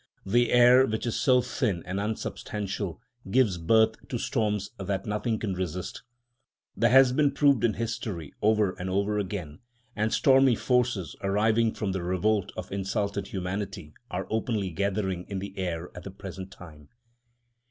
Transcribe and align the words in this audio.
The 0.25 0.51
air 0.51 0.87
which 0.87 1.05
is 1.05 1.15
so 1.15 1.41
thin 1.43 1.83
and 1.85 1.99
unsubstantial 1.99 2.99
gives 3.29 3.59
birth 3.59 4.07
to 4.07 4.17
storms 4.17 4.71
that 4.79 5.05
nothing 5.05 5.37
can 5.37 5.53
resist. 5.53 6.01
This 6.75 6.89
has 6.89 7.11
been 7.11 7.29
proved 7.29 7.63
in 7.63 7.75
history 7.75 8.33
over 8.41 8.71
and 8.79 8.89
over 8.89 9.19
again, 9.19 9.59
and 9.95 10.11
stormy 10.11 10.55
forces 10.55 11.15
arising 11.21 11.75
from 11.75 11.91
the 11.91 12.01
revolt 12.01 12.51
of 12.57 12.71
insulted 12.71 13.27
humanity 13.27 13.93
are 14.09 14.25
openly 14.31 14.71
gathering 14.71 15.25
in 15.29 15.37
the 15.37 15.55
air 15.55 15.91
at 15.95 16.01
the 16.01 16.09
present 16.09 16.49
time. 16.49 16.89